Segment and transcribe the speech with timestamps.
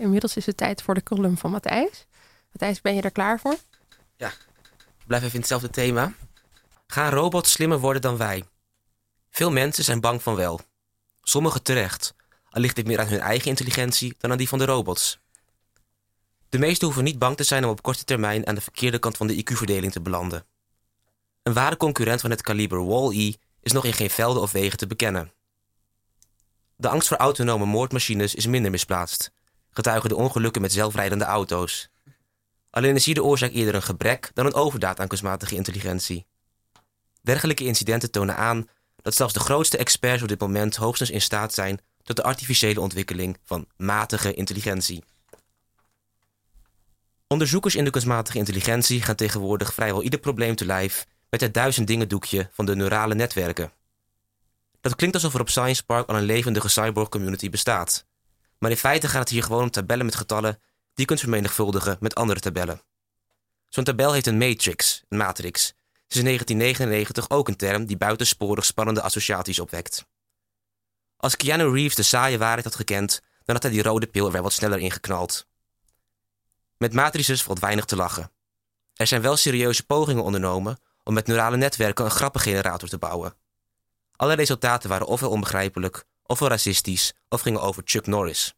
[0.00, 2.06] Inmiddels is het tijd voor de column van Matthijs.
[2.50, 3.56] Matthijs, ben je er klaar voor?
[4.16, 4.32] Ja,
[5.06, 6.12] blijf even in hetzelfde thema.
[6.86, 8.44] Gaan robots slimmer worden dan wij?
[9.30, 10.60] Veel mensen zijn bang van wel.
[11.22, 12.14] Sommigen terecht,
[12.50, 15.18] al ligt dit meer aan hun eigen intelligentie dan aan die van de robots.
[16.48, 19.16] De meesten hoeven niet bang te zijn om op korte termijn aan de verkeerde kant
[19.16, 20.46] van de IQ-verdeling te belanden.
[21.42, 24.86] Een ware concurrent van het kaliber Wall-E is nog in geen velden of wegen te
[24.86, 25.32] bekennen.
[26.76, 29.32] De angst voor autonome moordmachines is minder misplaatst,
[29.78, 31.88] getuigen de ongelukken met zelfrijdende auto's.
[32.70, 36.26] Alleen is hier de oorzaak eerder een gebrek dan een overdaad aan kunstmatige intelligentie.
[37.22, 41.54] Dergelijke incidenten tonen aan dat zelfs de grootste experts op dit moment hoogstens in staat
[41.54, 45.04] zijn tot de artificiële ontwikkeling van matige intelligentie.
[47.26, 51.86] Onderzoekers in de kunstmatige intelligentie gaan tegenwoordig vrijwel ieder probleem te lijf met het duizend
[51.86, 53.72] dingen doekje van de neurale netwerken.
[54.80, 58.07] Dat klinkt alsof er op Science Park al een levendige cyborg community bestaat.
[58.58, 60.60] Maar in feite gaat het hier gewoon om tabellen met getallen die
[60.94, 62.82] je kunt vermenigvuldigen met andere tabellen.
[63.68, 65.74] Zo'n tabel heeft een matrix, een matrix.
[66.08, 70.06] Is in 1999 ook een term die buitensporig spannende associaties opwekt.
[71.16, 74.32] Als Keanu Reeves de saaie waarheid had gekend, dan had hij die rode pil er
[74.32, 75.46] wel wat sneller ingeknald.
[76.76, 78.30] Met matrices valt weinig te lachen.
[78.94, 83.36] Er zijn wel serieuze pogingen ondernomen om met neurale netwerken een grappengenerator te bouwen.
[84.16, 88.54] Alle resultaten waren ofwel onbegrijpelijk, ofwel racistisch, of gingen over Chuck Norris.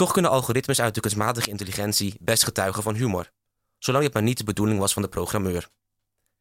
[0.00, 3.30] Toch kunnen algoritmes uit de kunstmatige intelligentie best getuigen van humor,
[3.78, 5.68] zolang het maar niet de bedoeling was van de programmeur.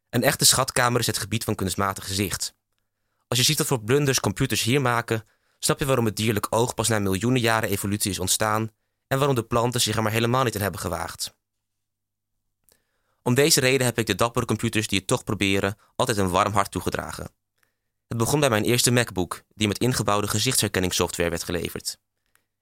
[0.09, 2.53] Een echte schatkamer is het gebied van kunstmatig gezicht.
[3.27, 5.25] Als je ziet wat voor blunders computers hier maken,
[5.59, 8.71] snap je waarom het dierlijk oog pas na miljoenen jaren evolutie is ontstaan
[9.07, 11.33] en waarom de planten zich er maar helemaal niet in hebben gewaagd.
[13.21, 16.53] Om deze reden heb ik de dappere computers die het toch proberen altijd een warm
[16.53, 17.31] hart toegedragen.
[18.07, 21.99] Het begon bij mijn eerste MacBook, die met ingebouwde gezichtsherkenningssoftware werd geleverd.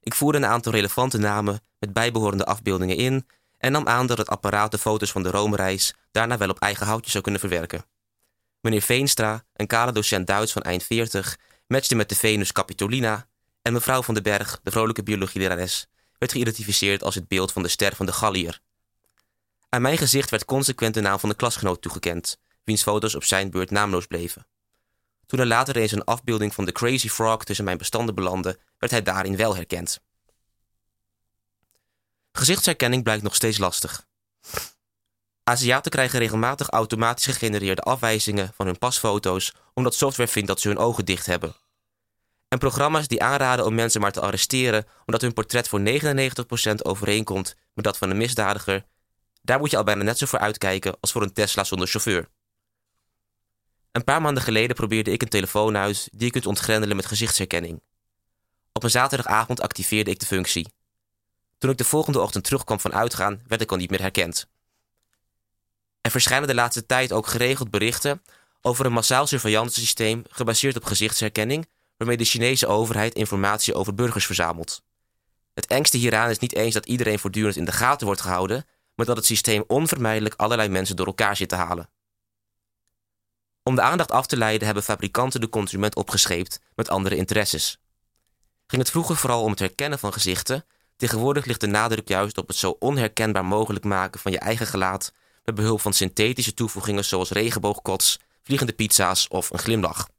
[0.07, 3.27] Ik voerde een aantal relevante namen met bijbehorende afbeeldingen in
[3.57, 6.85] en nam aan dat het apparaat de foto's van de Rome-reis daarna wel op eigen
[6.85, 7.85] houtje zou kunnen verwerken.
[8.61, 11.37] Meneer Veenstra, een kale docent Duits van eind 40,
[11.67, 13.27] matchte met de Venus Capitolina
[13.61, 15.87] en mevrouw van den Berg, de vrolijke biologielerares,
[16.17, 18.59] werd geïdentificeerd als het beeld van de ster van de Gallier.
[19.69, 23.49] Aan mijn gezicht werd consequent de naam van de klasgenoot toegekend, wiens foto's op zijn
[23.49, 24.45] beurt naamloos bleven.
[25.27, 28.91] Toen er later eens een afbeelding van de Crazy Frog tussen mijn bestanden belandde, werd
[28.91, 29.99] hij daarin wel herkend.
[32.31, 34.05] Gezichtsherkenning blijkt nog steeds lastig.
[35.43, 40.77] Aziaten krijgen regelmatig automatisch gegenereerde afwijzingen van hun pasfoto's omdat software vindt dat ze hun
[40.77, 41.55] ogen dicht hebben.
[42.47, 47.55] En programma's die aanraden om mensen maar te arresteren omdat hun portret voor 99% overeenkomt
[47.73, 48.85] met dat van een misdadiger,
[49.41, 52.27] daar moet je al bijna net zo voor uitkijken als voor een Tesla zonder chauffeur.
[53.97, 57.81] Een paar maanden geleden probeerde ik een telefoon uit die je kunt ontgrendelen met gezichtsherkenning.
[58.73, 60.67] Op een zaterdagavond activeerde ik de functie.
[61.57, 64.47] Toen ik de volgende ochtend terugkwam van uitgaan, werd ik al niet meer herkend.
[66.01, 68.21] Er verschijnen de laatste tijd ook geregeld berichten
[68.61, 74.81] over een massaal surveillancesysteem gebaseerd op gezichtsherkenning, waarmee de Chinese overheid informatie over burgers verzamelt.
[75.53, 78.65] Het engste hieraan is niet eens dat iedereen voortdurend in de gaten wordt gehouden,
[78.95, 81.89] maar dat het systeem onvermijdelijk allerlei mensen door elkaar zit te halen.
[83.67, 87.79] Om de aandacht af te leiden hebben fabrikanten de consument opgescheept met andere interesses.
[88.67, 92.47] Ging het vroeger vooral om het herkennen van gezichten, tegenwoordig ligt de nadruk juist op
[92.47, 95.13] het zo onherkenbaar mogelijk maken van je eigen gelaat
[95.43, 100.09] met behulp van synthetische toevoegingen zoals regenboogkots, vliegende pizza's of een glimlach.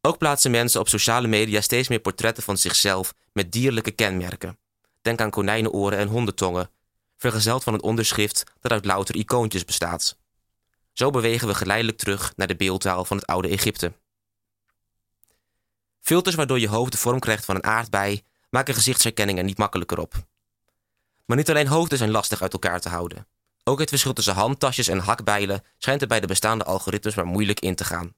[0.00, 4.58] Ook plaatsen mensen op sociale media steeds meer portretten van zichzelf met dierlijke kenmerken.
[5.02, 6.70] Denk aan konijnenoren en hondentongen,
[7.16, 10.16] vergezeld van een onderschrift dat uit louter icoontjes bestaat.
[10.96, 13.92] Zo bewegen we geleidelijk terug naar de beeldtaal van het oude Egypte.
[16.00, 19.98] Filters waardoor je hoofd de vorm krijgt van een aardbei maken gezichtsherkenning er niet makkelijker
[19.98, 20.14] op.
[21.24, 23.26] Maar niet alleen hoofden zijn lastig uit elkaar te houden.
[23.64, 27.60] Ook het verschil tussen handtasjes en hakbijlen schijnt er bij de bestaande algoritmes maar moeilijk
[27.60, 28.14] in te gaan.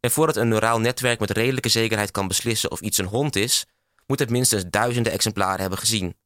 [0.00, 3.66] En voordat een neuraal netwerk met redelijke zekerheid kan beslissen of iets een hond is,
[4.06, 6.16] moet het minstens duizenden exemplaren hebben gezien.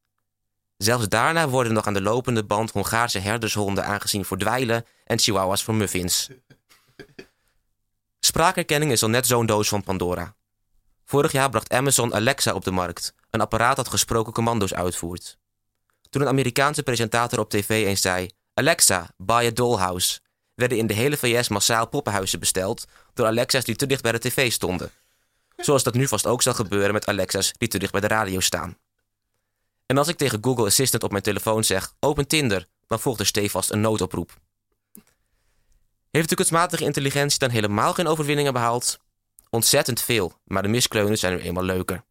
[0.82, 5.62] Zelfs daarna worden nog aan de lopende band Hongaarse herdershonden aangezien voor dweilen en chihuahuas
[5.62, 6.28] voor muffins.
[8.20, 10.34] Spraakherkenning is al net zo'n doos van Pandora.
[11.04, 15.38] Vorig jaar bracht Amazon Alexa op de markt, een apparaat dat gesproken commando's uitvoert.
[16.10, 20.20] Toen een Amerikaanse presentator op tv eens zei: Alexa, buy a dollhouse,
[20.54, 24.18] werden in de hele VS massaal poppenhuizen besteld door Alexa's die te dicht bij de
[24.18, 24.90] tv stonden.
[25.56, 28.40] Zoals dat nu vast ook zal gebeuren met Alexa's die te dicht bij de radio
[28.40, 28.76] staan.
[29.92, 33.26] En als ik tegen Google Assistant op mijn telefoon zeg: open Tinder, dan volgt er
[33.26, 34.40] stevast een noodoproep.
[36.10, 38.98] Heeft de kunstmatige intelligentie dan helemaal geen overwinningen behaald?
[39.50, 42.04] Ontzettend veel, maar de miskleunen zijn nu eenmaal leuker.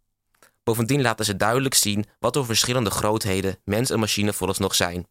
[0.64, 5.08] Bovendien laten ze duidelijk zien wat voor verschillende grootheden mens en machine vooralsnog zijn.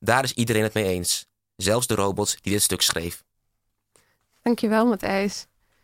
[0.00, 1.26] Daar is iedereen het mee eens,
[1.56, 3.24] zelfs de robot die dit stuk schreef.
[4.42, 5.46] Dankjewel, Matthijs.